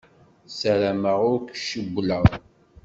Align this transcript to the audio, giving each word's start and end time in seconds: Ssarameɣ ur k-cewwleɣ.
Ssarameɣ 0.51 1.19
ur 1.31 1.41
k-cewwleɣ. 1.53 2.23